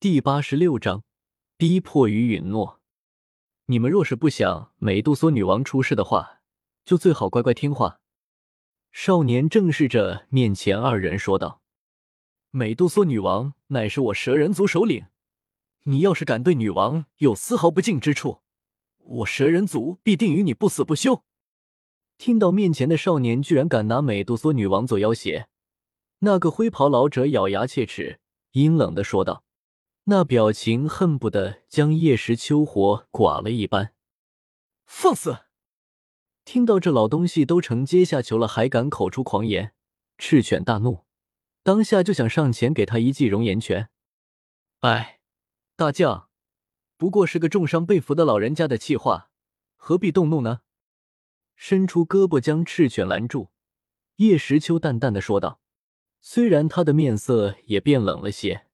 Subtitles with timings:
[0.00, 1.02] 第八十六章，
[1.56, 2.80] 逼迫与允诺。
[3.66, 6.40] 你们若是不想美杜莎女王出事的话，
[6.84, 7.98] 就最好乖乖听话。
[8.92, 11.62] 少年正视着面前二人说道
[12.52, 15.06] ：“美杜莎女王乃是我蛇人族首领，
[15.82, 18.42] 你要是敢对女王有丝毫不敬之处，
[18.98, 21.24] 我蛇人族必定与你不死不休。”
[22.18, 25.48] 听到面前的少年居然敢拿美杜莎女王做要挟，
[26.20, 28.20] 那个灰袍老者咬牙切齿，
[28.52, 29.42] 阴冷的说道。
[30.10, 33.92] 那表情恨不得将叶时秋活剐了一般。
[34.86, 35.40] 放肆！
[36.46, 39.74] 听到这老东西都成阶下囚了，还敢口出狂言，
[40.16, 41.04] 赤犬大怒，
[41.62, 43.90] 当下就想上前给他一记容颜拳。
[44.80, 45.20] 哎，
[45.76, 46.30] 大将，
[46.96, 49.30] 不过是个重伤被俘的老人家的气话，
[49.76, 50.60] 何必动怒呢？
[51.54, 53.50] 伸出胳膊将赤犬拦住，
[54.16, 55.60] 叶时秋淡淡的说道，
[56.22, 58.67] 虽然他的面色也变冷了些。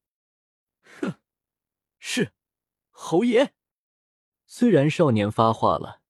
[2.06, 2.32] 是，
[2.90, 3.54] 侯爷。
[4.46, 6.02] 虽然少年发话了，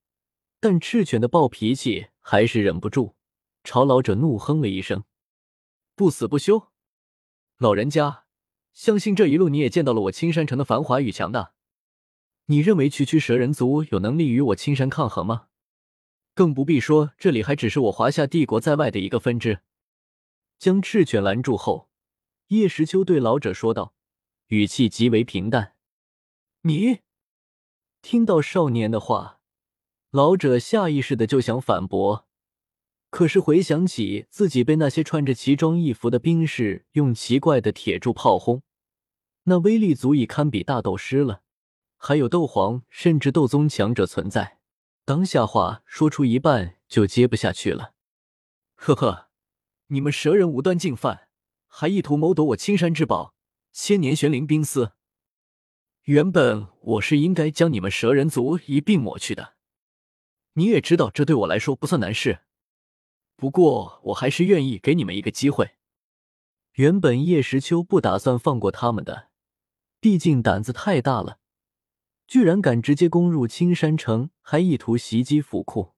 [0.59, 3.15] 但赤犬的暴脾气还是忍不住，
[3.63, 5.05] 朝老者怒哼了一声
[5.95, 6.73] ：“不死不休！
[7.59, 8.25] 老人家，
[8.73, 11.55] 相信这一路你也见到了我青山城的繁华与强大。
[12.47, 15.47] 你认为区区蛇人族有能力与我青山抗衡吗？
[16.35, 19.61] 更不必说这里还只是我华夏帝国在外的一个分支。”
[20.59, 21.89] 将赤犬拦住后，
[22.49, 23.95] 叶时秋对老者说道，
[24.49, 25.74] 语气极为平淡。
[26.67, 27.01] 你
[28.01, 29.39] 听到少年的话，
[30.11, 32.27] 老者下意识的就想反驳，
[33.11, 38.63] 可是回想起自己被那些穿着奇装异服的兵士用奇怪的铁柱炮轰，
[39.43, 41.43] 那威力足以堪比大斗师了，
[41.99, 44.59] 还有斗皇甚至斗宗强者存在，
[45.05, 47.93] 当下话说出一半就接不下去了。
[48.75, 49.29] 呵呵，
[49.89, 51.29] 你们蛇人无端进犯，
[51.67, 53.35] 还意图谋夺我青山之宝
[53.71, 54.93] 千年玄灵冰丝。
[56.05, 59.55] 原本我是应该将你们蛇人族一并抹去的，
[60.53, 62.41] 你也知道这对我来说不算难事。
[63.37, 65.71] 不过我还是愿意给你们一个机会。
[66.75, 69.31] 原本叶时秋不打算放过他们的，
[69.99, 71.39] 毕竟胆子太大了，
[72.27, 75.95] 居然敢直接攻入青山城，还意图袭击府库。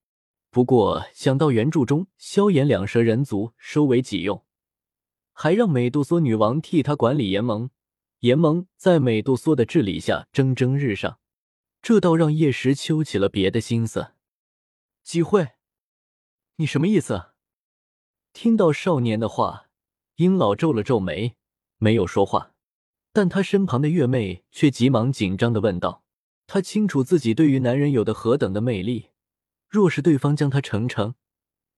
[0.50, 4.45] 不过想到原著中萧炎两蛇人族收为己用，
[5.33, 7.71] 还让美杜莎女王替他管理联盟。
[8.26, 11.20] 联盟在美杜莎的治理下蒸蒸日上，
[11.81, 14.14] 这倒让叶时秋起了别的心思。
[15.04, 15.50] 机会？
[16.56, 17.26] 你什么意思？
[18.32, 19.69] 听到少年的话，
[20.16, 21.36] 殷老皱了皱眉，
[21.78, 22.53] 没有说话。
[23.12, 26.03] 但他身旁的月妹却急忙紧张的问道
[26.48, 29.10] ：“他清楚自己对于男人有的何等的魅力，
[29.69, 31.15] 若是对方将他成成，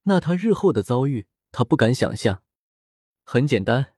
[0.05, 2.43] 那他日后的遭遇，他不敢想象。
[3.23, 3.93] 很简单，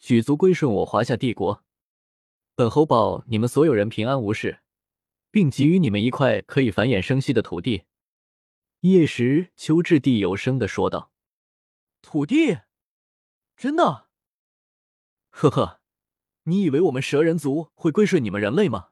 [0.00, 1.62] 举族归顺我华夏帝国。”
[2.56, 4.60] 本侯保你们所有人平安无事，
[5.30, 7.84] 并给予你们一块可以繁衍生息的土地。”
[8.80, 11.10] 叶时秋掷地有声的说道。
[12.00, 12.60] “土地？
[13.56, 14.08] 真的？
[15.30, 15.80] 呵呵，
[16.44, 18.90] 你以为我们蛇人族会归顺你们人类吗？”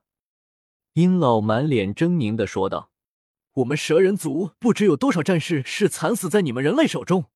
[0.94, 2.90] 殷老满脸狰狞的说道。
[3.56, 7.30] “我们蛇人族不知有多少战士是惨死在你们人类手中，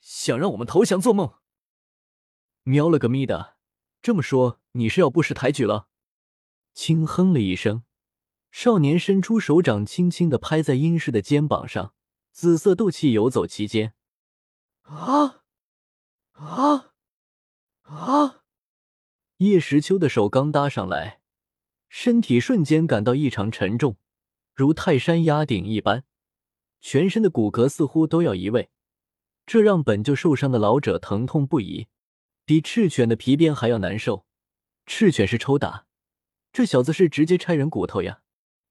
[0.00, 1.34] 想让我们投降做梦？
[2.62, 3.55] 喵了个咪的！”
[4.06, 5.88] 这么说，你是要不识抬举了？
[6.72, 7.82] 轻哼了一声，
[8.52, 11.92] 少年伸出手掌，轻轻的拍在殷氏的肩膀上，
[12.30, 13.94] 紫色斗气游走其间。
[14.82, 15.42] 啊
[16.34, 16.92] 啊
[17.82, 18.44] 啊！
[19.38, 21.20] 叶时秋的手刚搭上来，
[21.88, 23.96] 身体瞬间感到异常沉重，
[24.54, 26.04] 如泰山压顶一般，
[26.80, 28.70] 全身的骨骼似乎都要移位，
[29.44, 31.88] 这让本就受伤的老者疼痛不已。
[32.46, 34.24] 比赤犬的皮鞭还要难受，
[34.86, 35.88] 赤犬是抽打，
[36.52, 38.22] 这小子是直接拆人骨头呀！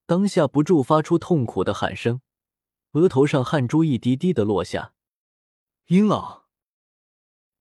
[0.06, 2.22] 当下不住发出痛苦的喊声，
[2.94, 4.94] 额头上汗珠一滴滴的落下。
[5.88, 6.46] 殷老，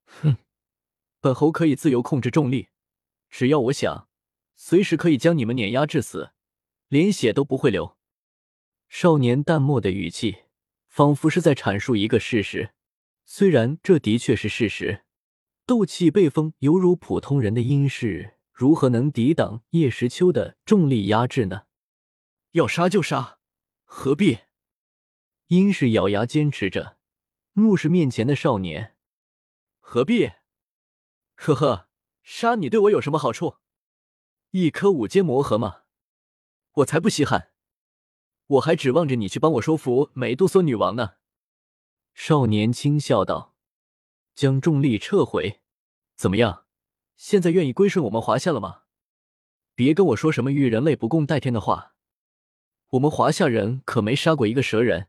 [0.06, 0.36] 哼，
[1.20, 2.68] 本侯可以自由控制重力，
[3.28, 4.08] 只要我想，
[4.54, 6.30] 随时可以将你们碾压致死，
[6.86, 7.96] 连血都不会流。
[8.88, 10.44] 少年淡漠的语气，
[10.86, 12.72] 仿佛是在阐述一个事实，
[13.24, 15.03] 虽然这的确是事实。
[15.66, 21.62] 斗气被封，犹如普通人的阴势，如何能抵挡叶时秋的重力压制呢？
[22.50, 23.38] 要杀就杀，
[23.84, 24.40] 何必？
[25.46, 26.98] 阴氏咬牙坚持着，
[27.54, 28.94] 怒视面前的少年。
[29.80, 30.32] 何必？
[31.34, 31.88] 呵呵，
[32.22, 33.56] 杀你对我有什么好处？
[34.50, 35.84] 一颗五阶魔核吗？
[36.72, 37.52] 我才不稀罕！
[38.46, 41.14] 我还指望着你去帮我说服美杜莎女王呢。
[42.12, 43.53] 少年轻笑道。
[44.34, 45.60] 将重力撤回，
[46.16, 46.66] 怎么样？
[47.16, 48.82] 现在愿意归顺我们华夏了吗？
[49.74, 51.94] 别跟我说什么与人类不共戴天的话。
[52.90, 55.08] 我们华夏人可没杀过一个蛇人，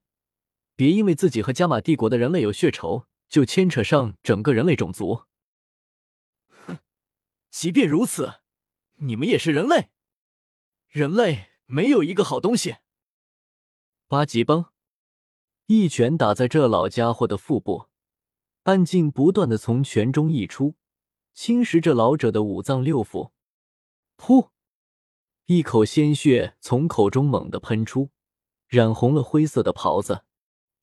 [0.76, 5.26] 别因为自己和加玛帝国的人类有血仇，就牵扯上整个人类种族。
[6.66, 6.80] 哼，
[7.52, 8.42] 即便如此，
[8.96, 9.90] 你们也是人类，
[10.88, 12.78] 人类没有一个好东西。
[14.08, 14.66] 八级崩，
[15.66, 17.88] 一拳打在这老家伙的腹部，
[18.66, 20.74] 暗劲不断的从拳中溢出，
[21.36, 23.30] 侵蚀着老者的五脏六腑。
[24.18, 24.50] 噗！
[25.46, 28.10] 一口鲜血从口中猛地喷出，
[28.68, 30.24] 染红了灰色的袍子。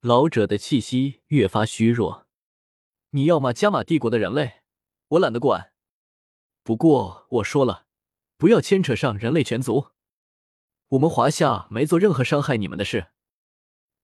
[0.00, 2.28] 老者的气息越发虚弱。
[3.10, 4.62] 你要骂加玛帝国的人类，
[5.08, 5.72] 我懒得管。
[6.62, 7.86] 不过我说了，
[8.36, 9.88] 不要牵扯上人类全族。
[10.90, 13.08] 我们华夏没做任何伤害你们的事，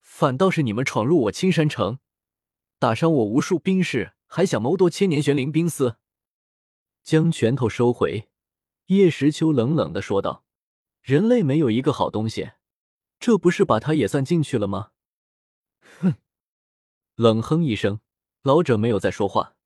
[0.00, 2.00] 反倒是你们闯入我青山城，
[2.78, 5.96] 打伤我无数兵士，还想谋夺千年玄灵冰丝。
[7.02, 8.28] 将拳头收回，
[8.86, 10.44] 叶时秋冷冷的说道。
[11.02, 12.52] 人类没有一个好东西，
[13.18, 14.90] 这不是把他也算进去了吗？
[16.00, 16.16] 哼！
[17.14, 18.00] 冷哼一声，
[18.42, 19.56] 老者没有再说话，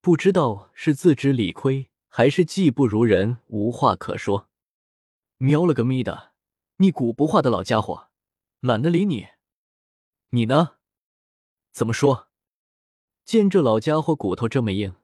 [0.00, 4.48] 不知道是自知理亏，还是技不如人，无话可说。
[5.38, 6.32] 喵了个咪的！
[6.78, 8.08] 你古不化的老家伙，
[8.60, 9.28] 懒得理你。
[10.30, 10.78] 你呢？
[11.72, 12.29] 怎么说？
[13.30, 14.96] 见这老家伙骨头这么硬，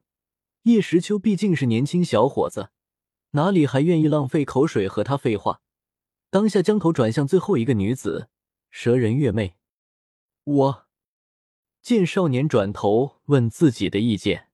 [0.63, 2.71] 叶时秋毕竟是年轻小伙子，
[3.31, 5.61] 哪里还愿意浪费口水和他废话？
[6.29, 8.27] 当下将头转向最后一个女子，
[8.69, 9.55] 蛇人月妹。
[10.43, 10.87] 我
[11.81, 14.49] 见少年转头问自己的意见，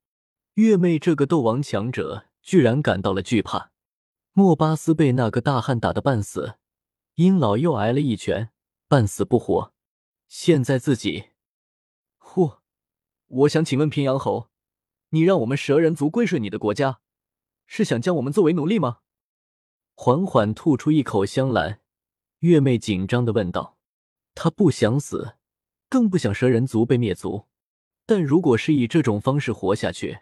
[0.53, 3.71] 月妹这个斗王强者居然感到了惧怕。
[4.33, 6.57] 莫巴斯被那个大汉打得半死，
[7.15, 8.51] 殷老又挨了一拳，
[8.87, 9.73] 半死不活。
[10.27, 11.29] 现在自己，
[13.35, 14.51] 我想请问平阳侯，
[15.09, 16.99] 你让我们蛇人族归顺你的国家，
[17.65, 18.99] 是想将我们作为奴隶吗？
[19.95, 21.81] 缓缓吐出一口香兰，
[22.39, 23.79] 月妹紧张的问道
[24.35, 25.35] ：“她不想死，
[25.89, 27.47] 更不想蛇人族被灭族。
[28.05, 30.19] 但如果是以这种方式活下去，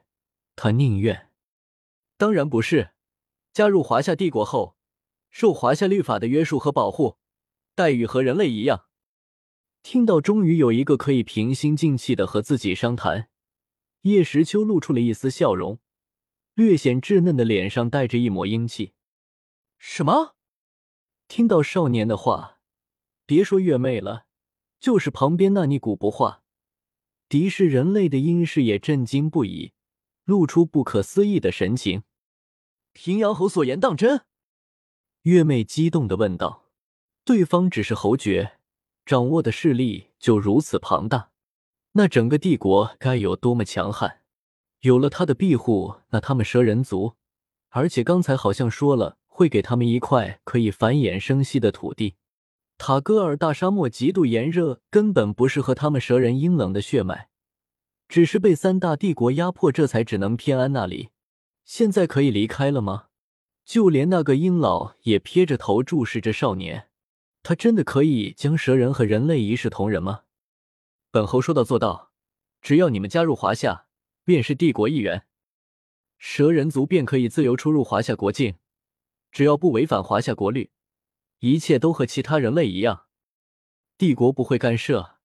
[0.55, 1.29] 她宁愿……
[2.17, 2.91] 当然不是。
[3.51, 4.77] 加入华夏帝国后，
[5.29, 7.17] 受华夏律法的约束和保护，
[7.75, 8.85] 待遇和人类一样。”
[9.83, 13.29] 听到终于有一个可以平心静气的和自己商谈，
[14.01, 15.79] 叶时秋露出了一丝笑容，
[16.53, 18.93] 略显稚嫩的脸上带着一抹英气。
[19.79, 20.35] 什么？
[21.27, 22.59] 听到少年的话，
[23.25, 24.25] 别说月妹了，
[24.79, 26.43] 就是旁边那尼古不化，
[27.27, 29.73] 敌视人类的殷氏也震惊不已，
[30.25, 32.03] 露出不可思议的神情。
[32.93, 34.25] 平阳侯所言当真？
[35.23, 36.67] 月妹激动的问道。
[37.23, 38.59] 对方只是侯爵，
[39.06, 41.31] 掌握的势力就如此庞大，
[41.94, 44.21] 那整个帝国该有多么强悍？
[44.81, 47.15] 有了他的庇护，那他们蛇人族，
[47.69, 49.18] 而且刚才好像说了。
[49.33, 52.15] 会给他们一块可以繁衍生息的土地。
[52.77, 57.30] 塔戈尔大沙漠极度炎热，根本不适合他们蛇人阴冷的血脉，
[58.07, 61.09] 只是被三大帝国压迫，这才只能偏安那里。
[61.63, 63.06] 现在可以离开了吗？
[63.65, 66.89] 就连那个鹰老也撇着头注视着少年。
[67.43, 70.23] 他真的可以将蛇人和人类一视同仁吗？
[71.09, 72.11] 本侯说到做到，
[72.61, 73.88] 只要你们加入华夏，
[74.23, 75.25] 便是帝国一员，
[76.17, 78.55] 蛇人族便可以自由出入华夏国境。
[79.31, 80.71] 只要不违反华夏国律，
[81.39, 83.05] 一切都和其他人类一样，
[83.98, 85.15] 帝国不会干涉，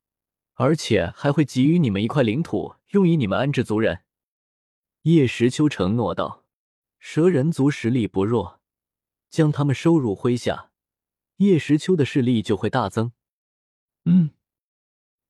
[0.54, 4.04] 而且还会给予你们一块领土，用以你们安置族人。
[5.02, 6.44] 叶时秋承诺道
[6.98, 8.60] ：“蛇人族实力不弱，
[9.28, 10.70] 将他们收入麾下，
[11.36, 13.12] 叶时秋的势力就会大增。”
[14.04, 14.30] 嗯，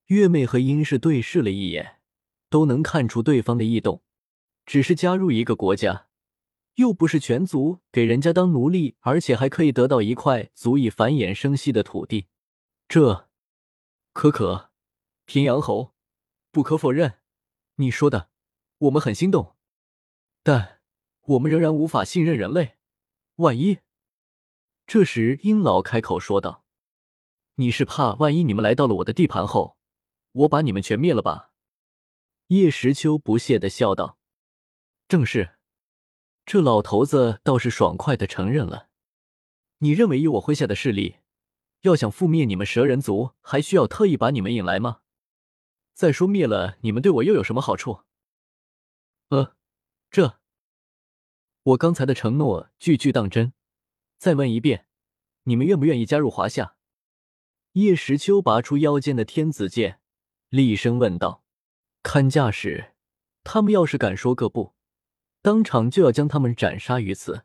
[0.06, 2.00] 月妹和殷氏对视了一眼，
[2.50, 4.02] 都能看出对方的异动，
[4.64, 6.08] 只是加入一个国家。
[6.74, 12.26] 又不是全族给人家当奴隶，而且还可以得到一块足以繁衍生息的土地，
[12.86, 13.30] 这
[14.12, 14.70] 可可，
[15.24, 15.94] 平阳侯，
[16.50, 17.20] 不可否认，
[17.76, 18.28] 你说的
[18.76, 19.56] 我们很心动，
[20.42, 20.82] 但
[21.22, 22.76] 我们仍然无法信任人类。
[23.36, 23.78] 万一……
[24.86, 26.64] 这时，殷老开口说道
[27.56, 29.76] ：“你是怕万一你们来到了我的地盘后，
[30.30, 31.50] 我把你们全灭了吧？”
[32.48, 34.18] 叶时秋不屑的笑道
[35.08, 35.56] ：“正是。”
[36.46, 38.88] 这老头子倒是爽快的承认了。
[39.78, 41.16] 你认为以我麾下的势力，
[41.80, 45.00] 要想覆灭你们蛇人族，还需要特意把你们引来吗？
[45.94, 48.02] 再说灭了你们，对我又有什么好处？
[49.30, 49.56] 呃，
[50.12, 50.38] 这……
[51.64, 53.52] 我刚才的承诺句句当真。
[54.18, 54.86] 再问一遍，
[55.44, 56.76] 你们愿不愿意加入华夏？
[57.72, 60.00] 叶时秋拔出腰间的天子剑，
[60.48, 61.44] 厉声问道
[62.02, 62.94] ：“看架势，
[63.44, 64.74] 他们要是敢说个不。”
[65.42, 67.44] 当场就要将他们斩杀于此！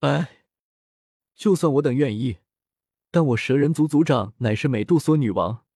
[0.00, 0.46] 哎，
[1.34, 2.38] 就算我等愿意，
[3.10, 5.66] 但我蛇人族族长乃是美杜莎女王，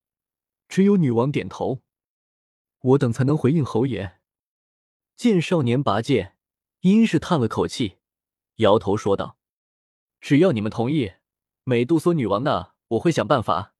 [0.67, 1.83] 只有女王点头，
[2.79, 4.19] 我等才能回应侯爷。
[5.15, 6.35] 见少年拔剑，
[6.79, 7.97] 殷氏叹了口气，
[8.55, 9.36] 摇头说道
[10.27, 11.13] ：“只要你们同意，
[11.63, 13.73] 美杜莎女王那我会想办法。”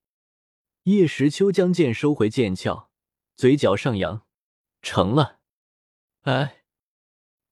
[0.83, 2.87] 叶时秋将剑收回剑鞘，
[3.35, 4.25] 嘴角上扬
[4.81, 5.41] ：“成了。”
[6.23, 6.63] 哎，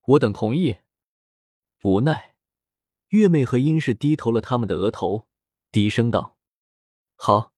[0.05, 0.77] 我等同意。
[1.83, 2.37] 无奈，
[3.09, 5.27] 月妹和殷氏低头了他们的额头，
[5.73, 6.37] 低声道
[7.19, 7.51] ：“好，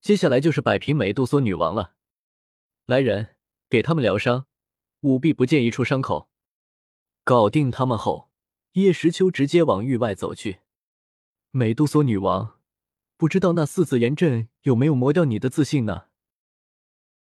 [0.00, 1.96] 接下来就是摆平美杜莎女王了。
[2.86, 3.34] 来人，
[3.68, 4.46] 给他们疗伤，
[5.00, 6.30] 务必不见一处伤口。”
[7.24, 8.30] 搞定他们后，
[8.74, 10.60] 叶时秋直接往域外走去。
[11.50, 12.56] 美杜莎女王，
[13.16, 16.07] 不知道那四字岩阵有没有磨掉你的自信呢？